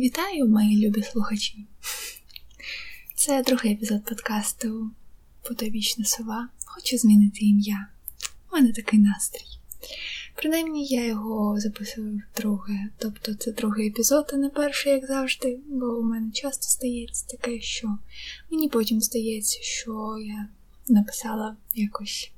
Вітаю, 0.00 0.48
мої 0.48 0.86
любі 0.86 1.02
слухачі! 1.02 1.66
Це 3.14 3.42
другий 3.42 3.72
епізод 3.72 4.04
подкасту 4.04 4.90
Потойбічна 5.48 6.04
сова. 6.04 6.48
Хочу 6.64 6.98
змінити 6.98 7.38
ім'я. 7.40 7.86
У 8.52 8.56
мене 8.56 8.72
такий 8.72 8.98
настрій. 8.98 9.46
Принаймні 10.34 10.86
я 10.86 11.06
його 11.06 11.60
записую 11.60 12.22
вдруге. 12.34 12.88
Тобто 12.98 13.34
це 13.34 13.52
другий 13.52 13.88
епізод, 13.88 14.30
а 14.32 14.36
не 14.36 14.48
перший, 14.48 14.92
як 14.92 15.06
завжди, 15.06 15.58
бо 15.68 15.86
у 15.86 16.02
мене 16.02 16.30
часто 16.32 16.62
стається 16.62 17.26
таке, 17.26 17.60
що 17.60 17.98
мені 18.50 18.68
потім 18.68 19.00
здається, 19.00 19.58
що 19.62 20.16
я 20.26 20.48
написала 20.88 21.56
якось. 21.74 22.30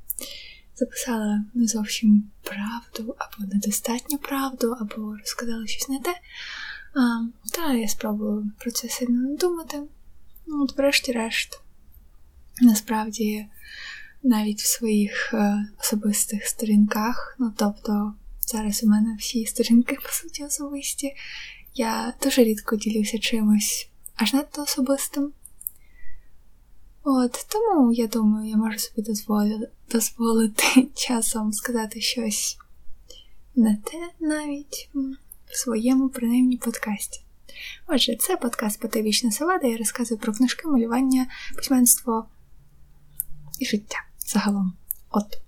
Записала 0.76 1.44
не 1.54 1.66
зовсім 1.66 2.30
правду, 2.42 3.14
або 3.18 3.52
недостатньо 3.54 4.18
правду, 4.18 4.76
або 4.80 5.16
розказала 5.16 5.66
щось 5.66 5.88
не 5.88 6.00
те. 6.00 6.14
А, 6.94 7.00
Та 7.52 7.72
я 7.72 7.88
спробую 7.88 8.50
про 8.58 8.70
це 8.70 8.88
сильно 8.88 9.28
не 9.28 9.36
думати. 9.36 9.82
Ну, 10.46 10.62
от, 10.64 10.78
врешті-решт, 10.78 11.60
насправді, 12.60 13.46
навіть 14.22 14.60
в 14.60 14.66
своїх 14.66 15.34
е, 15.34 15.66
особистих 15.80 16.46
сторінках, 16.46 17.36
ну 17.38 17.52
тобто, 17.56 18.14
зараз 18.46 18.84
у 18.84 18.88
мене 18.88 19.16
всі 19.18 19.46
сторінки, 19.46 19.98
по 20.02 20.08
суті, 20.08 20.44
особисті, 20.44 21.14
я 21.74 22.14
дуже 22.22 22.44
рідко 22.44 22.76
ділюся 22.76 23.18
чимось 23.18 23.88
аж 24.16 24.32
надто 24.32 24.62
особистим. 24.62 25.32
От, 27.04 27.46
тому 27.48 27.92
я 27.92 28.06
думаю, 28.06 28.50
я 28.50 28.56
можу 28.56 28.78
собі 28.78 29.02
дозволити, 29.02 29.70
дозволити 29.90 30.88
часом 30.94 31.52
сказати 31.52 32.00
щось 32.00 32.58
не 33.56 33.76
те 33.76 34.10
навіть 34.20 34.90
в 35.52 35.56
своєму 35.56 36.08
принаймні 36.08 36.56
подкасті. 36.56 37.20
Отже, 37.86 38.16
це 38.16 38.36
подкаст 38.36 38.80
Потовічна 38.80 39.32
села, 39.32 39.58
де 39.58 39.68
я 39.68 39.76
розказую 39.76 40.20
про 40.20 40.32
книжки, 40.32 40.68
малювання, 40.68 41.26
письменство 41.56 42.28
і 43.58 43.66
життя 43.66 43.98
загалом. 44.18 44.72
От. 45.10 45.38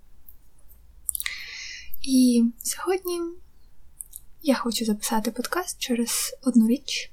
І 2.03 2.45
сьогодні 2.63 3.21
я 4.43 4.55
хочу 4.55 4.85
записати 4.85 5.31
подкаст 5.31 5.79
через 5.79 6.37
одну 6.43 6.69
річ. 6.69 7.11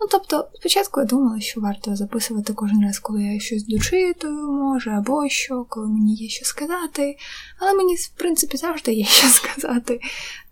Ну, 0.00 0.08
тобто, 0.10 0.48
спочатку 0.54 1.00
я 1.00 1.06
думала, 1.06 1.40
що 1.40 1.60
варто 1.60 1.96
записувати 1.96 2.52
кожен 2.52 2.82
раз, 2.82 2.98
коли 2.98 3.24
я 3.24 3.40
щось 3.40 3.64
дочитую, 3.64 4.52
може, 4.52 4.90
або 4.90 5.28
що, 5.28 5.64
коли 5.68 5.86
мені 5.86 6.14
є 6.14 6.28
що 6.28 6.44
сказати. 6.44 7.16
Але 7.58 7.74
мені, 7.74 7.94
в 7.94 8.08
принципі, 8.08 8.56
завжди 8.56 8.92
є 8.92 9.04
що 9.04 9.28
сказати, 9.28 10.00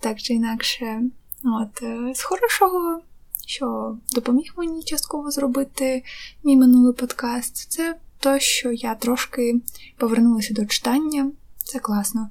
так 0.00 0.22
чи 0.22 0.34
інакше. 0.34 1.02
От, 1.44 1.82
е, 1.82 2.12
З 2.14 2.22
хорошого, 2.22 3.00
що 3.46 3.96
допоміг 4.12 4.52
мені 4.56 4.82
частково 4.82 5.30
зробити 5.30 6.04
мій 6.44 6.56
минулий 6.56 6.94
подкаст, 6.94 7.70
це 7.70 7.96
то, 8.18 8.38
що 8.38 8.72
я 8.72 8.94
трошки 8.94 9.60
повернулася 9.96 10.54
до 10.54 10.66
читання. 10.66 11.30
Це 11.64 11.78
класно. 11.78 12.30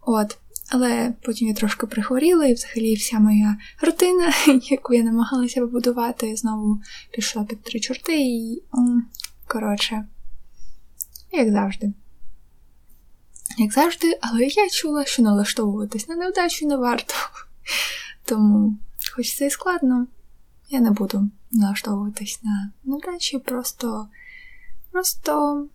От. 0.00 0.38
Але 0.70 1.12
потім 1.22 1.48
я 1.48 1.54
трошки 1.54 1.86
прихворіла, 1.86 2.46
і 2.46 2.54
взагалі 2.54 2.94
вся 2.94 3.18
моя 3.18 3.56
рутина, 3.82 4.32
яку 4.62 4.94
я 4.94 5.02
намагалася 5.02 5.60
побудувати, 5.60 6.36
знову 6.36 6.80
пішла 7.10 7.44
під 7.44 7.62
три 7.62 7.80
чорти, 7.80 8.20
і, 8.20 8.62
коротше, 9.46 10.06
як 11.32 11.52
завжди. 11.52 11.92
Як 13.58 13.72
завжди, 13.72 14.18
але 14.20 14.46
я 14.46 14.68
чула, 14.68 15.04
що 15.04 15.22
налаштовуватись 15.22 16.08
на 16.08 16.16
невдачу 16.16 16.66
не 16.66 16.76
варто. 16.76 17.14
Тому, 18.24 18.78
хоч 19.16 19.36
це 19.36 19.46
і 19.46 19.50
складно, 19.50 20.06
я 20.70 20.80
не 20.80 20.90
буду 20.90 21.30
налаштовуватись 21.52 22.40
на 22.42 22.70
невдачі, 22.84 23.38
просто, 23.38 24.08
просто 24.90 25.66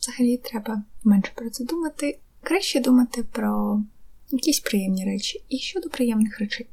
взагалі 0.00 0.36
треба 0.36 0.82
менше 1.04 1.32
про 1.34 1.50
це 1.50 1.64
думати. 1.64 2.18
Краще 2.42 2.80
думати 2.80 3.24
про 3.32 3.82
якісь 4.30 4.60
приємні 4.60 5.04
речі 5.04 5.44
і 5.48 5.58
щодо 5.58 5.88
приємних 5.88 6.38
речей. 6.38 6.66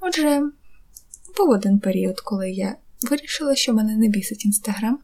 Отже, 0.00 0.42
був 1.36 1.50
один 1.50 1.78
період, 1.78 2.20
коли 2.20 2.50
я 2.50 2.76
вирішила, 3.02 3.54
що 3.54 3.74
мене 3.74 3.96
не 3.96 4.08
бісить 4.08 4.44
інстаграм, 4.44 4.98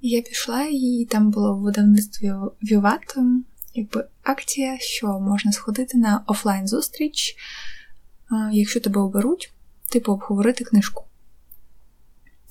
і 0.00 0.08
я 0.08 0.22
пішла, 0.22 0.68
і 0.70 1.06
там 1.10 1.30
було 1.30 1.56
в 1.56 1.60
видавництві 1.60 2.32
Віват, 2.62 3.16
якби 3.74 4.08
акція, 4.22 4.78
що 4.78 5.06
можна 5.06 5.52
сходити 5.52 5.98
на 5.98 6.24
офлайн-зустріч, 6.26 7.36
якщо 8.52 8.80
тебе 8.80 9.00
оберуть, 9.00 9.52
типу 9.88 10.12
обговорити 10.12 10.64
книжку. 10.64 11.04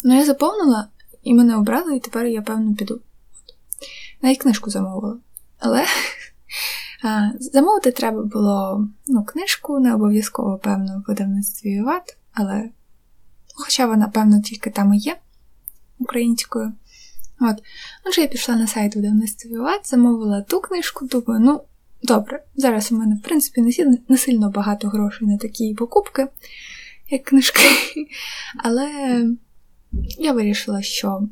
Ну, 0.04 0.18
я 0.18 0.26
заповнила, 0.26 0.88
і 1.24 1.34
мене 1.34 1.58
обрали, 1.58 1.96
і 1.96 2.00
тепер 2.00 2.26
я, 2.26 2.42
певно, 2.42 2.76
піду. 2.76 3.02
Навіть 4.22 4.40
книжку 4.40 4.70
замовила. 4.70 5.18
Але 5.60 5.86
Замовити 7.40 7.92
треба 7.92 8.24
було 8.24 8.88
ну, 9.08 9.24
книжку, 9.24 9.80
не 9.80 9.94
обов'язково, 9.94 10.58
певно, 10.58 11.00
в 11.00 11.10
видавництві 11.10 11.82
ВАТ, 11.82 12.18
але 12.34 12.70
хоча 13.56 13.86
вона, 13.86 14.08
певно, 14.08 14.42
тільки 14.42 14.70
там 14.70 14.94
і 14.94 14.98
є 14.98 15.18
українською. 16.00 16.74
От. 17.40 17.64
Отже, 18.06 18.22
я 18.22 18.28
пішла 18.28 18.56
на 18.56 18.68
сайт 18.68 18.96
видавництва 18.96 19.62
ВАТ, 19.62 19.88
замовила 19.88 20.42
ту 20.42 20.62
книжку, 20.62 21.06
думаю, 21.06 21.40
ну, 21.40 21.62
добре, 22.04 22.44
зараз 22.56 22.92
у 22.92 22.98
мене, 22.98 23.16
в 23.16 23.22
принципі, 23.22 23.88
не 24.10 24.18
сильно 24.18 24.50
багато 24.50 24.88
грошей 24.88 25.28
на 25.28 25.38
такі 25.38 25.74
покупки, 25.74 26.28
як 27.10 27.24
книжки. 27.24 27.62
Але 28.64 28.90
я 30.20 30.34
вирішила, 30.34 30.82
що 30.82 31.28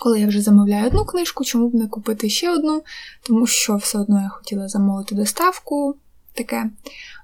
коли 0.00 0.20
я 0.20 0.26
вже 0.26 0.40
замовляю 0.40 0.86
одну 0.86 1.04
книжку, 1.04 1.44
чому 1.44 1.68
б 1.68 1.74
не 1.74 1.88
купити 1.88 2.28
ще 2.28 2.50
одну, 2.50 2.82
тому 3.22 3.46
що 3.46 3.76
все 3.76 3.98
одно 3.98 4.22
я 4.22 4.28
хотіла 4.28 4.68
замовити 4.68 5.14
доставку. 5.14 5.96
таке. 6.34 6.70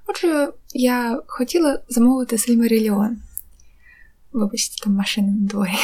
Отже, 0.06 0.52
я 0.74 1.22
хотіла 1.26 1.80
замовити 1.88 2.38
Сильмаріліон. 2.38 3.16
Вибачте, 4.32 4.84
там 4.84 4.94
машина 4.94 5.32
на. 5.32 5.78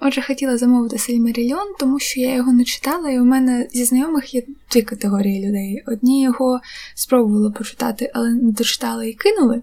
Отже, 0.00 0.22
хотіла 0.22 0.58
замовити 0.58 0.98
Сильмаріліон, 0.98 1.74
тому 1.78 1.98
що 1.98 2.20
я 2.20 2.34
його 2.34 2.52
не 2.52 2.64
читала, 2.64 3.10
і 3.10 3.20
у 3.20 3.24
мене 3.24 3.68
зі 3.72 3.84
знайомих 3.84 4.34
є 4.34 4.42
дві 4.72 4.82
категорії 4.82 5.48
людей. 5.48 5.82
Одні 5.86 6.22
його 6.22 6.60
спробували 6.94 7.50
почитати, 7.50 8.10
але 8.14 8.30
не 8.30 8.52
дочитали 8.52 9.10
і 9.10 9.14
кинули, 9.14 9.62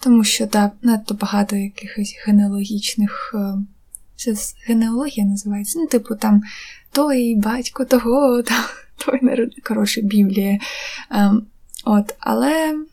тому 0.00 0.24
що 0.24 0.46
так, 0.46 0.72
надто 0.82 1.14
багато 1.14 1.56
якихось 1.56 2.14
генеалогічних 2.26 3.34
е, 3.34 3.54
це 4.16 4.34
генеалогія 4.66 5.26
називається. 5.26 5.78
Ну, 5.78 5.86
типу, 5.86 6.16
там 6.16 6.42
той 6.90 7.36
батько 7.36 7.84
того, 7.84 8.42
там, 8.42 8.64
той 8.96 9.18
народ, 9.22 9.54
коротше, 9.64 10.00
Біблія. 10.00 10.58
Ем, 11.10 11.46
от, 11.84 12.14
Але, 12.18 12.84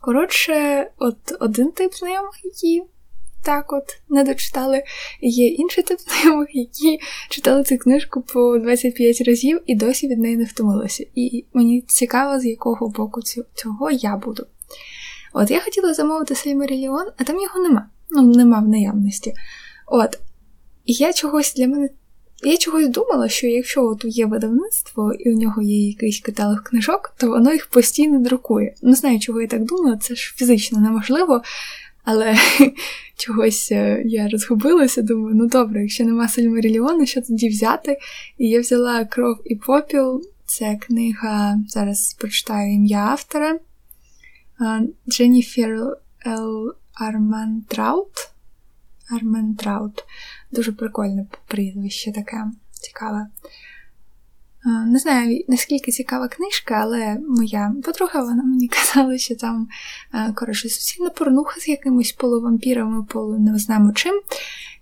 коротше, 0.00 0.86
от 0.98 1.16
один 1.40 1.70
тип 1.70 1.94
знайомих, 1.94 2.44
які 2.44 2.82
так 3.44 3.72
от 3.72 3.84
не 4.08 4.24
дочитали, 4.24 4.82
є 5.20 5.46
інший 5.46 5.84
тип 5.84 5.98
знайомих, 6.00 6.48
які 6.52 7.00
читали 7.28 7.64
цю 7.64 7.78
книжку 7.78 8.22
по 8.22 8.58
25 8.58 9.20
разів 9.20 9.60
і 9.66 9.74
досі 9.74 10.08
від 10.08 10.18
неї 10.18 10.36
не 10.36 10.44
втомилися. 10.44 11.06
І 11.14 11.44
мені 11.52 11.80
цікаво, 11.80 12.40
з 12.40 12.44
якого 12.44 12.88
боку 12.88 13.20
цього 13.54 13.90
я 13.90 14.16
буду. 14.16 14.46
От 15.32 15.50
я 15.50 15.60
хотіла 15.60 15.94
замовити 15.94 16.34
Сельмаріліон, 16.34 17.06
а 17.16 17.24
там 17.24 17.40
його 17.40 17.60
нема. 17.60 17.86
Ну, 18.10 18.22
нема 18.22 18.60
в 18.60 18.68
наявності. 18.68 19.34
От. 19.86 20.18
Я 20.86 21.12
чогось 21.12 21.54
для 21.54 21.68
мене. 21.68 21.88
Я 22.42 22.56
чогось 22.56 22.88
думала, 22.88 23.28
що 23.28 23.46
якщо 23.46 23.84
от 23.84 24.04
є 24.04 24.26
видавництво 24.26 25.12
і 25.12 25.32
у 25.32 25.38
нього 25.38 25.62
є 25.62 25.88
якийсь 25.88 26.20
каталог 26.20 26.62
книжок, 26.62 27.14
то 27.18 27.28
воно 27.28 27.52
їх 27.52 27.66
постійно 27.66 28.18
друкує. 28.18 28.74
Не 28.82 28.94
знаю, 28.94 29.20
чого 29.20 29.40
я 29.40 29.46
так 29.46 29.64
думала, 29.64 29.96
це 29.96 30.14
ж 30.14 30.34
фізично 30.36 30.80
неможливо, 30.80 31.42
але 32.04 32.36
чогось 33.16 33.68
е, 33.72 34.02
я 34.06 34.28
розгубилася, 34.28 35.02
думаю, 35.02 35.34
ну 35.34 35.46
добре, 35.46 35.82
якщо 35.82 36.04
нема 36.04 36.28
Сальмаріліона, 36.28 37.06
що 37.06 37.22
тоді 37.22 37.48
взяти? 37.48 37.98
І 38.38 38.48
я 38.48 38.60
взяла 38.60 39.04
кров 39.04 39.36
і 39.44 39.56
попіл. 39.56 40.22
Це 40.46 40.76
книга, 40.76 41.58
зараз 41.68 42.16
прочитаю 42.18 42.74
ім'я 42.74 42.98
автора 42.98 43.58
Дженніфер 45.08 45.96
Л. 46.26 46.74
Армантраут. 46.94 48.30
Арментраут. 49.10 50.04
Дуже 50.50 50.72
прикольне 50.72 51.26
прізвище 51.46 52.12
таке 52.12 52.44
цікаве. 52.72 53.26
Не 54.64 54.98
знаю, 54.98 55.44
наскільки 55.48 55.92
цікава 55.92 56.28
книжка, 56.28 56.74
але 56.74 57.16
моя 57.28 57.74
подруга 57.84 58.20
вона 58.20 58.42
мені 58.42 58.68
казала, 58.72 59.18
що 59.18 59.36
там 59.36 59.68
коротше, 60.34 60.68
суцільна 60.68 61.10
порнуха 61.10 61.60
з 61.60 61.68
якимось 61.68 62.12
полувампірами, 62.12 63.04
полу 63.04 63.38
чим. 63.94 64.20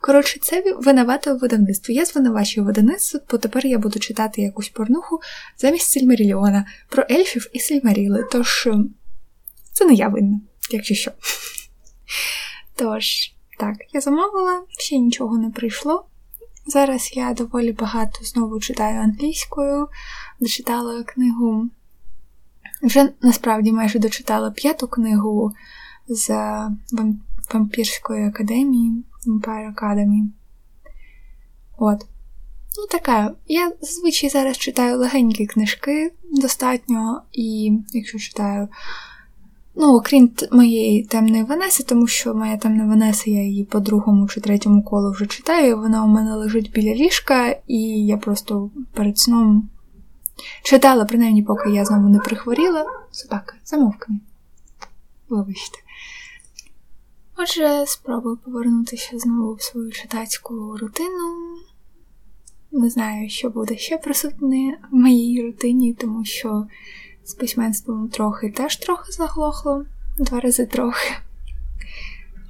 Коротше, 0.00 0.40
це 0.42 0.62
винувате 0.78 1.32
видавництво. 1.32 1.94
Я 1.94 2.04
звинувачую 2.04 2.66
видавництво, 2.66 3.20
бо 3.30 3.38
тепер 3.38 3.66
я 3.66 3.78
буду 3.78 3.98
читати 3.98 4.42
якусь 4.42 4.68
порнуху 4.68 5.20
замість 5.58 5.90
Сильмаріліона 5.90 6.66
про 6.88 7.04
ельфів 7.10 7.50
і 7.52 7.58
Сильмаріли. 7.58 8.28
Тож 8.32 8.68
це 9.72 9.84
не 9.84 9.94
я 9.94 10.08
винна, 10.08 10.40
якщо 10.70 10.94
що. 10.94 11.10
Тож, 12.76 13.32
так, 13.58 13.76
я 13.92 14.00
замовила, 14.00 14.62
ще 14.68 14.98
нічого 14.98 15.38
не 15.38 15.50
прийшло. 15.50 16.06
Зараз 16.66 17.10
я 17.14 17.34
доволі 17.34 17.72
багато 17.72 18.24
знову 18.24 18.60
читаю 18.60 19.00
англійською, 19.00 19.88
дочитала 20.40 21.02
книгу. 21.02 21.68
Вже 22.82 23.12
насправді 23.22 23.72
майже 23.72 23.98
дочитала 23.98 24.50
п'яту 24.50 24.88
книгу 24.88 25.52
з 26.08 26.30
вампірської 27.52 28.26
академії 28.26 29.04
Vampire 29.26 29.74
Academy. 29.74 30.28
От. 31.78 32.06
Ну, 32.78 32.86
така. 32.90 33.34
Я 33.46 33.72
зазвичай 33.80 34.30
зараз 34.30 34.58
читаю 34.58 34.98
легенькі 34.98 35.46
книжки 35.46 36.12
достатньо, 36.30 37.22
і 37.32 37.72
якщо 37.92 38.18
читаю 38.18 38.68
Ну, 39.74 39.96
окрім 39.96 40.30
моєї 40.52 41.04
темної 41.04 41.42
Ванеси, 41.42 41.82
тому 41.82 42.06
що 42.06 42.34
моя 42.34 42.56
темна 42.56 42.86
Ванеса, 42.86 43.30
я 43.30 43.42
її 43.42 43.64
по 43.64 43.80
другому 43.80 44.28
чи 44.28 44.40
третьому 44.40 44.82
колу 44.82 45.10
вже 45.12 45.26
читаю, 45.26 45.78
вона 45.78 46.04
у 46.04 46.08
мене 46.08 46.34
лежить 46.34 46.72
біля 46.72 46.94
ліжка, 46.94 47.56
і 47.66 48.06
я 48.06 48.16
просто 48.16 48.70
перед 48.92 49.18
сном 49.18 49.68
читала, 50.62 51.04
принаймні, 51.04 51.42
поки 51.42 51.70
я 51.70 51.84
знову 51.84 52.08
не 52.08 52.18
прихворіла. 52.18 52.86
Собака, 53.10 53.54
замовкни. 53.64 54.16
Вибачте. 55.28 55.78
Отже, 57.36 57.84
спробую 57.86 58.36
повернутися 58.36 59.18
знову 59.18 59.54
в 59.54 59.62
свою 59.62 59.92
читацьку 59.92 60.76
рутину. 60.76 61.56
Не 62.72 62.90
знаю, 62.90 63.30
що 63.30 63.50
буде 63.50 63.76
ще 63.76 63.98
присутне 63.98 64.78
в 64.90 64.94
моїй 64.96 65.42
рутині, 65.42 65.94
тому 65.94 66.24
що 66.24 66.66
з 67.24 67.34
письменством 67.34 68.08
трохи 68.08 68.50
теж 68.50 68.76
трохи 68.76 69.12
заглохло, 69.12 69.84
два 70.18 70.40
рази 70.40 70.66
трохи. 70.66 71.14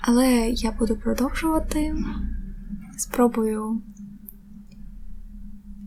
Але 0.00 0.48
я 0.48 0.72
буду 0.72 0.96
продовжувати. 0.96 1.94
Спробую 2.98 3.82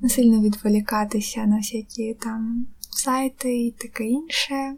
не 0.02 0.10
сильно 0.10 0.42
відволікатися 0.42 1.46
на 1.46 1.58
всякі 1.58 2.14
там 2.14 2.68
сайти 2.80 3.58
і 3.66 3.72
таке 3.72 4.04
інше. 4.04 4.76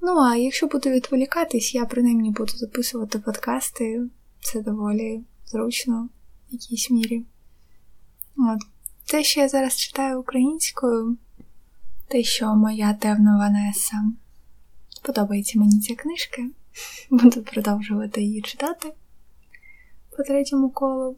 Ну, 0.00 0.18
а 0.18 0.36
якщо 0.36 0.66
буду 0.66 0.90
відволікатись, 0.90 1.74
я 1.74 1.84
принаймні 1.84 2.30
буду 2.30 2.52
записувати 2.52 3.18
подкасти. 3.18 4.02
Це 4.40 4.60
доволі 4.60 5.22
зручно 5.46 6.08
в 6.48 6.52
якійсь 6.52 6.90
мірі. 6.90 7.24
От. 8.36 8.58
Те, 9.06 9.24
що 9.24 9.40
я 9.40 9.48
зараз 9.48 9.76
читаю 9.76 10.20
українською, 10.20 11.16
те, 12.14 12.22
що 12.22 12.54
моя 12.54 12.94
темна 12.94 13.38
Ванеса. 13.38 14.04
Подобається 15.02 15.58
мені 15.58 15.80
ця 15.80 15.94
книжка. 15.94 16.42
Буду 17.10 17.42
продовжувати 17.42 18.22
її 18.22 18.42
читати 18.42 18.92
по 20.16 20.22
третьому 20.22 20.70
колу. 20.70 21.16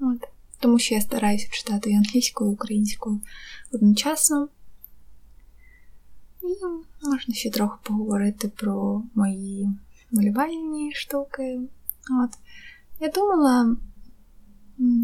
От. 0.00 0.28
Тому 0.60 0.78
що 0.78 0.94
я 0.94 1.00
стараюся 1.00 1.48
читати 1.50 1.90
і 1.90 1.94
англійською, 1.94 2.50
і 2.50 2.54
українською 2.54 3.20
одночасно. 3.72 4.48
І 6.42 6.46
можна 7.06 7.34
ще 7.34 7.50
трохи 7.50 7.78
поговорити 7.82 8.48
про 8.48 9.02
мої 9.14 9.68
малювальні 10.12 10.94
штуки. 10.94 11.60
От. 12.22 12.30
Я 13.00 13.08
думала 13.08 13.76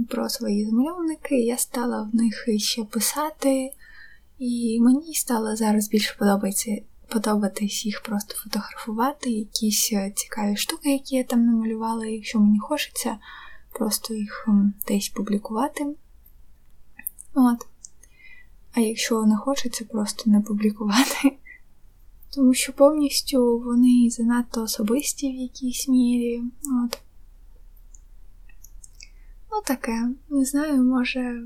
про 0.09 0.29
свої 0.29 0.67
замальовники, 0.67 1.41
я 1.41 1.59
стала 1.59 2.11
в 2.13 2.17
них 2.17 2.45
ще 2.59 2.85
писати. 2.85 3.73
І 4.39 4.81
мені 4.81 5.15
стало 5.15 5.57
зараз 5.57 5.89
більше 5.89 6.17
подобається 6.19 6.83
подобатись 7.09 7.87
їх 7.87 8.03
просто 8.03 8.35
фотографувати, 8.35 9.31
якісь 9.31 9.93
е, 9.93 10.13
цікаві 10.17 10.57
штуки, 10.57 10.93
які 10.93 11.17
я 11.17 11.25
там 11.25 11.47
намалювала, 11.47 12.07
якщо 12.07 12.41
мені 12.41 12.59
хочеться, 12.59 13.17
просто 13.73 14.15
їх 14.15 14.49
десь 14.89 15.09
публікувати. 15.09 15.87
От. 17.35 17.67
А 18.73 18.81
якщо 18.81 19.23
не 19.23 19.37
хочеться, 19.37 19.85
просто 19.85 20.31
не 20.31 20.41
публікувати. 20.41 21.37
Тому 22.35 22.55
що 22.55 22.73
повністю 22.73 23.59
вони 23.59 24.11
занадто 24.11 24.63
особисті 24.63 25.33
в 25.33 25.35
якійсь 25.35 25.89
мірі. 25.89 26.43
От. 26.85 26.99
Ну, 29.53 29.63
таке. 29.67 30.09
Не 30.31 30.45
знаю, 30.45 30.83
може. 30.83 31.45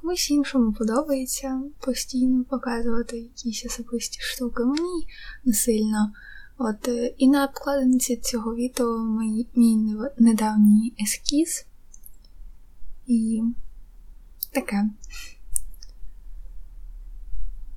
Комусь 0.00 0.30
іншому 0.30 0.72
подобається 0.72 1.62
постійно 1.80 2.44
показувати 2.44 3.18
якісь 3.18 3.66
особисті 3.66 4.20
штуки. 4.20 4.64
Мені 4.64 5.06
не 5.44 5.52
сильно. 5.52 6.12
От, 6.58 6.88
е, 6.88 7.14
І 7.18 7.28
на 7.28 7.44
обкладинці 7.44 8.16
цього 8.16 8.54
відео 8.54 8.98
мій, 8.98 9.46
мій 9.54 9.96
недавній 10.18 10.94
ескіз. 11.02 11.66
І 13.06 13.42
таке. 14.50 14.90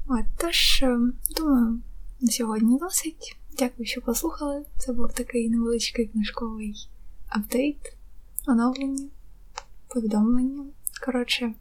От, 0.07 0.25
Тож, 0.37 0.83
е, 0.83 0.99
думаю, 1.37 1.81
на 2.21 2.31
сьогодні 2.31 2.79
досить. 2.79 3.37
Дякую, 3.57 3.85
що 3.85 4.01
послухали. 4.01 4.65
Це 4.77 4.93
був 4.93 5.13
такий 5.13 5.49
невеличкий 5.49 6.07
книжковий 6.07 6.89
апдейт, 7.27 7.97
оновлення, 8.47 9.07
повідомлення. 9.87 10.65
Коротше. 11.05 11.53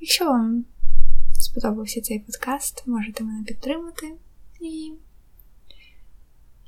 Якщо 0.00 0.24
вам 0.24 0.64
сподобався 1.40 2.00
цей 2.00 2.18
подкаст, 2.18 2.86
можете 2.86 3.24
мене 3.24 3.44
підтримати. 3.44 4.12
І 4.60 4.92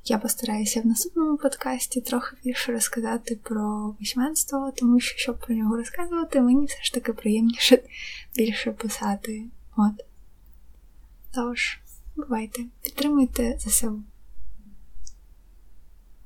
я 0.04 0.18
постараюся 0.18 0.80
в 0.80 0.86
наступному 0.86 1.36
подкасті 1.36 2.00
трохи 2.00 2.36
більше 2.44 2.72
розказати 2.72 3.36
про 3.42 3.94
письменство, 3.98 4.72
тому 4.76 5.00
що, 5.00 5.18
щоб 5.18 5.38
про 5.38 5.54
нього 5.54 5.76
розказувати, 5.76 6.40
мені 6.40 6.66
все 6.66 6.82
ж 6.82 6.94
таки 6.94 7.12
приємніше 7.12 7.82
більше 8.36 8.72
писати. 8.72 9.44
От. 9.76 10.04
Тож, 11.34 11.80
бувайте, 12.16 12.62
підтримуйте 12.82 13.58
ЗСУ. 13.58 14.02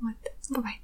От, 0.00 0.50
бувайте. 0.50 0.81